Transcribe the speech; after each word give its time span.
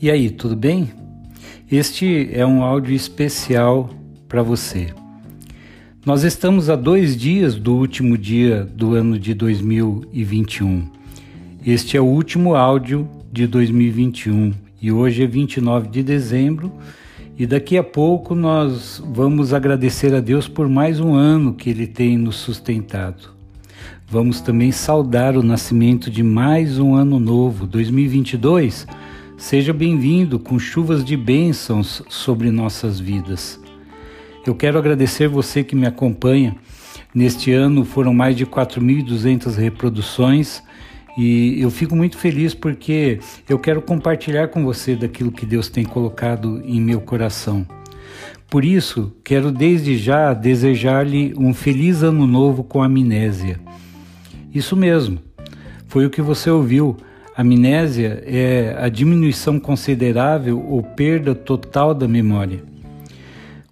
E 0.00 0.12
aí, 0.12 0.30
tudo 0.30 0.54
bem? 0.54 0.92
Este 1.68 2.30
é 2.32 2.46
um 2.46 2.62
áudio 2.62 2.94
especial 2.94 3.90
para 4.28 4.44
você. 4.44 4.94
Nós 6.06 6.22
estamos 6.22 6.70
a 6.70 6.76
dois 6.76 7.16
dias 7.16 7.56
do 7.56 7.74
último 7.74 8.16
dia 8.16 8.62
do 8.62 8.94
ano 8.94 9.18
de 9.18 9.34
2021. 9.34 10.84
Este 11.66 11.96
é 11.96 12.00
o 12.00 12.04
último 12.04 12.54
áudio 12.54 13.08
de 13.32 13.48
2021 13.48 14.54
e 14.80 14.92
hoje 14.92 15.24
é 15.24 15.26
29 15.26 15.88
de 15.88 16.04
dezembro. 16.04 16.72
E 17.36 17.44
daqui 17.44 17.76
a 17.76 17.82
pouco 17.82 18.36
nós 18.36 19.02
vamos 19.04 19.52
agradecer 19.52 20.14
a 20.14 20.20
Deus 20.20 20.46
por 20.46 20.68
mais 20.68 21.00
um 21.00 21.14
ano 21.14 21.54
que 21.54 21.70
Ele 21.70 21.88
tem 21.88 22.16
nos 22.16 22.36
sustentado. 22.36 23.30
Vamos 24.06 24.40
também 24.40 24.70
saudar 24.70 25.36
o 25.36 25.42
nascimento 25.42 26.08
de 26.08 26.22
mais 26.22 26.78
um 26.78 26.94
ano 26.94 27.18
novo, 27.18 27.66
2022 27.66 28.86
Seja 29.38 29.72
bem-vindo 29.72 30.36
com 30.36 30.58
chuvas 30.58 31.04
de 31.04 31.16
bênçãos 31.16 32.02
sobre 32.08 32.50
nossas 32.50 32.98
vidas. 32.98 33.58
Eu 34.44 34.52
quero 34.52 34.76
agradecer 34.76 35.28
você 35.28 35.62
que 35.62 35.76
me 35.76 35.86
acompanha. 35.86 36.56
Neste 37.14 37.52
ano 37.52 37.84
foram 37.84 38.12
mais 38.12 38.36
de 38.36 38.44
4.200 38.44 39.54
reproduções 39.54 40.60
e 41.16 41.56
eu 41.62 41.70
fico 41.70 41.94
muito 41.94 42.18
feliz 42.18 42.52
porque 42.52 43.20
eu 43.48 43.60
quero 43.60 43.80
compartilhar 43.80 44.48
com 44.48 44.64
você 44.64 44.96
daquilo 44.96 45.30
que 45.30 45.46
Deus 45.46 45.68
tem 45.68 45.84
colocado 45.84 46.60
em 46.64 46.80
meu 46.80 47.00
coração. 47.00 47.64
Por 48.50 48.64
isso, 48.64 49.16
quero 49.22 49.52
desde 49.52 49.96
já 49.96 50.34
desejar-lhe 50.34 51.32
um 51.38 51.54
feliz 51.54 52.02
ano 52.02 52.26
novo 52.26 52.64
com 52.64 52.82
amnésia. 52.82 53.60
Isso 54.52 54.76
mesmo, 54.76 55.20
foi 55.86 56.04
o 56.04 56.10
que 56.10 56.20
você 56.20 56.50
ouviu 56.50 56.96
Amnésia 57.38 58.20
é 58.26 58.76
a 58.80 58.88
diminuição 58.88 59.60
considerável 59.60 60.60
ou 60.60 60.82
perda 60.82 61.36
total 61.36 61.94
da 61.94 62.08
memória. 62.08 62.64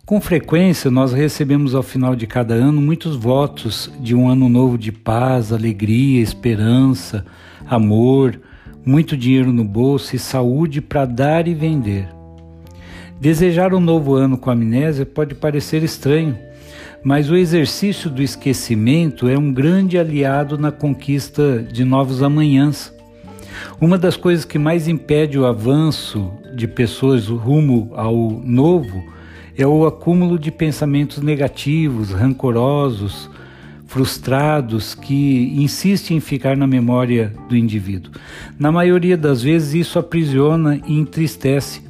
Com 0.05 0.21
frequência, 0.21 0.89
nós 0.89 1.13
recebemos 1.13 1.75
ao 1.75 1.83
final 1.83 2.15
de 2.15 2.29
cada 2.29 2.55
ano 2.55 2.81
muitos 2.81 3.17
votos 3.17 3.91
de 3.99 4.15
um 4.15 4.29
ano 4.29 4.49
novo 4.49 4.79
de 4.79 4.93
paz, 4.93 5.53
alegria, 5.53 6.23
esperança, 6.23 7.27
amor, 7.69 8.41
muito 8.85 9.17
dinheiro 9.17 9.53
no 9.53 9.65
bolso 9.65 10.15
e 10.15 10.19
saúde 10.21 10.81
para 10.81 11.05
dar 11.05 11.49
e 11.49 11.53
vender. 11.55 12.09
Desejar 13.21 13.75
um 13.75 13.81
novo 13.81 14.15
ano 14.15 14.39
com 14.39 14.49
amnésia 14.49 15.05
pode 15.05 15.35
parecer 15.35 15.83
estranho, 15.83 16.39
mas 17.03 17.29
o 17.29 17.35
exercício 17.35 18.09
do 18.09 18.23
esquecimento 18.23 19.27
é 19.27 19.37
um 19.37 19.53
grande 19.53 19.99
aliado 19.99 20.57
na 20.57 20.71
conquista 20.71 21.67
de 21.69 21.85
novos 21.85 22.23
amanhãs. 22.23 22.95
Uma 23.81 23.99
das 23.99 24.17
coisas 24.17 24.45
que 24.45 24.59
mais 24.59 24.89
impede 24.89 25.39
o 25.39 25.47
avanço 25.47 26.31
de 26.55 26.67
pessoas 26.67 27.29
rumo 27.29 27.91
ao 27.95 28.15
novo 28.45 29.05
é 29.57 29.67
o 29.67 29.87
acúmulo 29.87 30.39
de 30.39 30.51
pensamentos 30.51 31.23
negativos, 31.23 32.11
rancorosos, 32.11 33.31
frustrados 33.87 34.95
que 34.95 35.55
insistem 35.57 36.19
em 36.19 36.21
ficar 36.21 36.57
na 36.57 36.67
memória 36.67 37.33
do 37.49 37.57
indivíduo. 37.57 38.13
Na 38.59 38.71
maioria 38.71 39.17
das 39.17 39.43
vezes, 39.43 39.75
isso 39.75 39.99
aprisiona 39.99 40.81
e 40.87 40.99
entristece, 40.99 41.81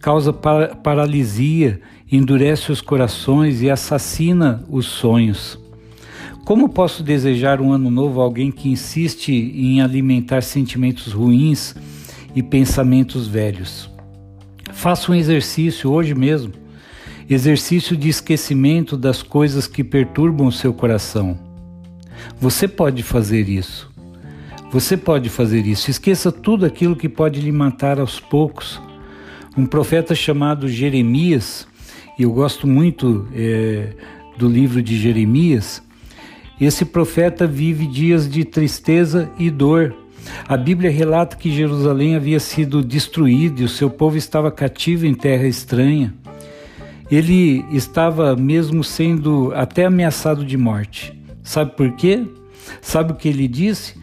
causa 0.00 0.32
paralisia, 0.32 1.80
endurece 2.10 2.72
os 2.72 2.80
corações 2.80 3.62
e 3.62 3.70
assassina 3.70 4.64
os 4.68 4.86
sonhos. 4.86 5.58
Como 6.48 6.66
posso 6.66 7.02
desejar 7.02 7.60
um 7.60 7.74
ano 7.74 7.90
novo 7.90 8.22
a 8.22 8.24
alguém 8.24 8.50
que 8.50 8.70
insiste 8.70 9.30
em 9.30 9.82
alimentar 9.82 10.42
sentimentos 10.42 11.12
ruins 11.12 11.74
e 12.34 12.42
pensamentos 12.42 13.26
velhos? 13.26 13.90
Faça 14.72 15.12
um 15.12 15.14
exercício 15.14 15.90
hoje 15.90 16.14
mesmo 16.14 16.54
exercício 17.28 17.94
de 17.94 18.08
esquecimento 18.08 18.96
das 18.96 19.22
coisas 19.22 19.66
que 19.66 19.84
perturbam 19.84 20.46
o 20.46 20.50
seu 20.50 20.72
coração. 20.72 21.38
Você 22.40 22.66
pode 22.66 23.02
fazer 23.02 23.46
isso. 23.46 23.92
Você 24.72 24.96
pode 24.96 25.28
fazer 25.28 25.66
isso. 25.66 25.90
Esqueça 25.90 26.32
tudo 26.32 26.64
aquilo 26.64 26.96
que 26.96 27.10
pode 27.10 27.42
lhe 27.42 27.52
matar 27.52 28.00
aos 28.00 28.18
poucos. 28.18 28.80
Um 29.54 29.66
profeta 29.66 30.14
chamado 30.14 30.66
Jeremias, 30.66 31.68
e 32.18 32.22
eu 32.22 32.32
gosto 32.32 32.66
muito 32.66 33.28
é, 33.34 33.92
do 34.38 34.48
livro 34.48 34.82
de 34.82 34.96
Jeremias, 34.96 35.86
esse 36.60 36.84
profeta 36.84 37.46
vive 37.46 37.86
dias 37.86 38.28
de 38.28 38.44
tristeza 38.44 39.30
e 39.38 39.50
dor. 39.50 39.94
A 40.48 40.56
Bíblia 40.56 40.90
relata 40.90 41.36
que 41.36 41.52
Jerusalém 41.52 42.16
havia 42.16 42.40
sido 42.40 42.82
destruída 42.82 43.62
e 43.62 43.64
o 43.64 43.68
seu 43.68 43.88
povo 43.88 44.16
estava 44.16 44.50
cativo 44.50 45.06
em 45.06 45.14
terra 45.14 45.46
estranha. 45.46 46.12
Ele 47.10 47.64
estava 47.70 48.34
mesmo 48.36 48.82
sendo 48.82 49.52
até 49.54 49.86
ameaçado 49.86 50.44
de 50.44 50.56
morte. 50.56 51.18
Sabe 51.42 51.76
por 51.76 51.92
quê? 51.92 52.26
Sabe 52.82 53.12
o 53.12 53.14
que 53.14 53.28
ele 53.28 53.48
disse? 53.48 53.94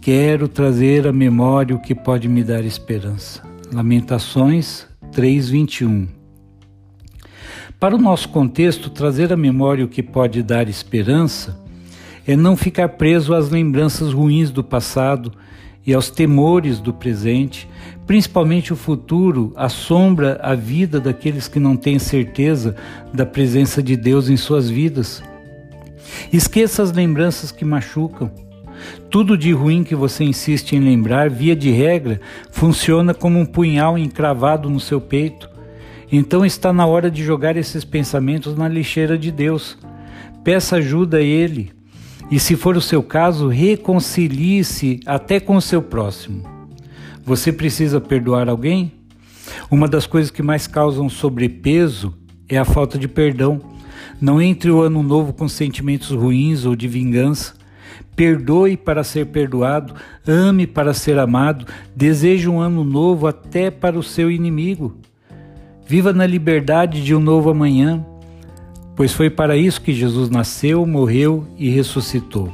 Quero 0.00 0.48
trazer 0.48 1.06
à 1.06 1.12
memória 1.12 1.76
o 1.76 1.80
que 1.80 1.94
pode 1.94 2.26
me 2.26 2.42
dar 2.42 2.64
esperança. 2.64 3.42
Lamentações 3.72 4.86
3:21. 5.12 6.08
Para 7.78 7.94
o 7.94 7.98
nosso 7.98 8.30
contexto, 8.30 8.90
trazer 8.90 9.32
à 9.32 9.36
memória 9.36 9.84
o 9.84 9.88
que 9.88 10.02
pode 10.02 10.42
dar 10.42 10.68
esperança 10.68 11.67
é 12.28 12.36
não 12.36 12.54
ficar 12.54 12.90
preso 12.90 13.34
às 13.34 13.48
lembranças 13.48 14.12
ruins 14.12 14.50
do 14.50 14.62
passado 14.62 15.32
e 15.86 15.94
aos 15.94 16.10
temores 16.10 16.78
do 16.78 16.92
presente, 16.92 17.66
principalmente 18.06 18.70
o 18.70 18.76
futuro 18.76 19.50
assombra 19.56 20.38
a 20.42 20.54
vida 20.54 21.00
daqueles 21.00 21.48
que 21.48 21.58
não 21.58 21.74
têm 21.74 21.98
certeza 21.98 22.76
da 23.14 23.24
presença 23.24 23.82
de 23.82 23.96
Deus 23.96 24.28
em 24.28 24.36
suas 24.36 24.68
vidas. 24.68 25.22
Esqueça 26.30 26.82
as 26.82 26.92
lembranças 26.92 27.50
que 27.50 27.64
machucam. 27.64 28.30
Tudo 29.10 29.36
de 29.36 29.50
ruim 29.52 29.82
que 29.82 29.94
você 29.94 30.22
insiste 30.22 30.76
em 30.76 30.80
lembrar, 30.80 31.30
via 31.30 31.56
de 31.56 31.70
regra, 31.70 32.20
funciona 32.50 33.14
como 33.14 33.38
um 33.38 33.46
punhal 33.46 33.96
encravado 33.96 34.68
no 34.68 34.78
seu 34.78 35.00
peito. 35.00 35.48
Então 36.12 36.44
está 36.44 36.74
na 36.74 36.84
hora 36.84 37.10
de 37.10 37.24
jogar 37.24 37.56
esses 37.56 37.84
pensamentos 37.84 38.54
na 38.54 38.68
lixeira 38.68 39.16
de 39.16 39.32
Deus. 39.32 39.78
Peça 40.44 40.76
ajuda 40.76 41.16
a 41.16 41.22
Ele, 41.22 41.77
e, 42.30 42.38
se 42.38 42.56
for 42.56 42.76
o 42.76 42.80
seu 42.80 43.02
caso, 43.02 43.48
reconcilie-se 43.48 45.00
até 45.06 45.40
com 45.40 45.56
o 45.56 45.62
seu 45.62 45.80
próximo. 45.80 46.42
Você 47.24 47.52
precisa 47.52 48.00
perdoar 48.00 48.48
alguém? 48.48 48.92
Uma 49.70 49.88
das 49.88 50.06
coisas 50.06 50.30
que 50.30 50.42
mais 50.42 50.66
causam 50.66 51.08
sobrepeso 51.08 52.14
é 52.48 52.58
a 52.58 52.64
falta 52.64 52.98
de 52.98 53.08
perdão. 53.08 53.60
Não 54.20 54.40
entre 54.40 54.70
o 54.70 54.80
ano 54.80 55.02
novo 55.02 55.32
com 55.32 55.48
sentimentos 55.48 56.10
ruins 56.10 56.64
ou 56.64 56.76
de 56.76 56.86
vingança. 56.86 57.54
Perdoe 58.14 58.76
para 58.76 59.04
ser 59.04 59.26
perdoado, 59.26 59.94
ame 60.26 60.66
para 60.66 60.92
ser 60.92 61.18
amado, 61.18 61.66
deseje 61.94 62.48
um 62.48 62.60
ano 62.60 62.82
novo 62.82 63.26
até 63.26 63.70
para 63.70 63.98
o 63.98 64.02
seu 64.02 64.30
inimigo. 64.30 64.96
Viva 65.86 66.12
na 66.12 66.26
liberdade 66.26 67.02
de 67.02 67.14
um 67.14 67.20
novo 67.20 67.48
amanhã 67.48 68.04
pois 68.98 69.12
foi 69.12 69.30
para 69.30 69.56
isso 69.56 69.80
que 69.80 69.92
Jesus 69.92 70.28
nasceu, 70.28 70.84
morreu 70.84 71.46
e 71.56 71.70
ressuscitou. 71.70 72.52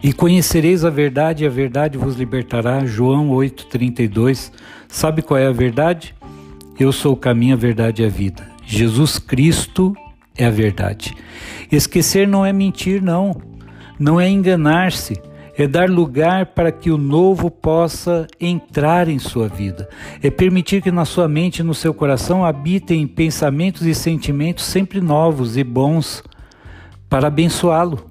E 0.00 0.12
conhecereis 0.12 0.84
a 0.84 0.88
verdade, 0.88 1.42
e 1.42 1.46
a 1.48 1.50
verdade 1.50 1.98
vos 1.98 2.14
libertará. 2.14 2.86
João 2.86 3.30
8,32. 3.30 4.52
Sabe 4.86 5.20
qual 5.20 5.36
é 5.36 5.48
a 5.48 5.52
verdade? 5.52 6.14
Eu 6.78 6.92
sou 6.92 7.14
o 7.14 7.16
caminho, 7.16 7.54
a 7.54 7.58
verdade 7.58 8.02
e 8.02 8.06
a 8.06 8.08
vida. 8.08 8.48
Jesus 8.64 9.18
Cristo 9.18 9.96
é 10.36 10.46
a 10.46 10.50
verdade. 10.50 11.12
Esquecer 11.72 12.28
não 12.28 12.46
é 12.46 12.52
mentir, 12.52 13.02
não. 13.02 13.34
Não 13.98 14.20
é 14.20 14.28
enganar-se 14.28 15.20
é 15.58 15.66
dar 15.66 15.90
lugar 15.90 16.46
para 16.46 16.70
que 16.70 16.88
o 16.88 16.96
novo 16.96 17.50
possa 17.50 18.28
entrar 18.40 19.08
em 19.08 19.18
sua 19.18 19.48
vida, 19.48 19.88
é 20.22 20.30
permitir 20.30 20.80
que 20.80 20.92
na 20.92 21.04
sua 21.04 21.26
mente 21.26 21.58
e 21.58 21.62
no 21.64 21.74
seu 21.74 21.92
coração 21.92 22.44
habitem 22.44 23.08
pensamentos 23.08 23.82
e 23.82 23.92
sentimentos 23.92 24.64
sempre 24.64 25.00
novos 25.00 25.56
e 25.56 25.64
bons 25.64 26.22
para 27.10 27.26
abençoá-lo. 27.26 28.06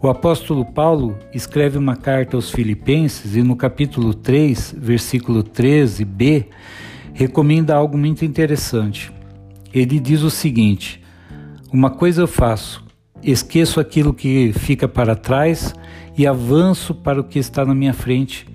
O 0.00 0.08
apóstolo 0.08 0.62
Paulo 0.62 1.18
escreve 1.32 1.78
uma 1.78 1.96
carta 1.96 2.36
aos 2.36 2.50
Filipenses 2.50 3.34
e 3.34 3.42
no 3.42 3.56
capítulo 3.56 4.12
3, 4.12 4.74
versículo 4.76 5.42
13b, 5.42 6.48
recomenda 7.14 7.74
algo 7.74 7.96
muito 7.96 8.26
interessante. 8.26 9.10
Ele 9.72 9.98
diz 9.98 10.20
o 10.20 10.30
seguinte: 10.30 11.02
Uma 11.72 11.90
coisa 11.90 12.22
eu 12.22 12.28
faço, 12.28 12.84
esqueço 13.22 13.80
aquilo 13.80 14.12
que 14.12 14.52
fica 14.52 14.86
para 14.86 15.16
trás 15.16 15.74
e 16.18 16.26
avanço 16.26 16.92
para 16.92 17.20
o 17.20 17.24
que 17.24 17.38
está 17.38 17.64
na 17.64 17.74
minha 17.74 17.94
frente. 17.94 18.46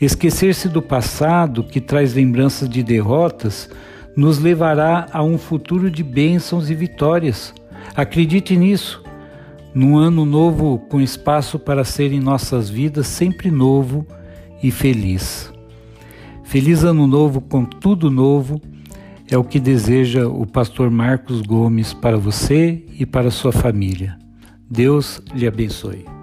Esquecer-se 0.00 0.68
do 0.68 0.80
passado, 0.80 1.62
que 1.62 1.80
traz 1.80 2.14
lembranças 2.14 2.68
de 2.68 2.82
derrotas, 2.82 3.68
nos 4.16 4.38
levará 4.38 5.06
a 5.12 5.22
um 5.22 5.36
futuro 5.36 5.90
de 5.90 6.02
bênçãos 6.02 6.70
e 6.70 6.74
vitórias. 6.74 7.54
Acredite 7.94 8.56
nisso. 8.56 9.04
Num 9.74 9.98
ano 9.98 10.24
novo 10.24 10.78
com 10.88 11.02
espaço 11.02 11.58
para 11.58 11.84
ser 11.84 12.10
em 12.10 12.18
nossas 12.18 12.70
vidas 12.70 13.06
sempre 13.06 13.50
novo 13.50 14.06
e 14.62 14.70
feliz. 14.70 15.52
Feliz 16.44 16.82
Ano 16.82 17.06
Novo 17.06 17.42
com 17.42 17.64
tudo 17.64 18.10
novo 18.10 18.58
é 19.28 19.36
o 19.36 19.44
que 19.44 19.60
deseja 19.60 20.26
o 20.26 20.46
pastor 20.46 20.90
Marcos 20.90 21.42
Gomes 21.42 21.92
para 21.92 22.16
você 22.16 22.82
e 22.98 23.04
para 23.04 23.30
sua 23.30 23.52
família. 23.52 24.16
Deus 24.70 25.20
lhe 25.34 25.46
abençoe. 25.46 26.15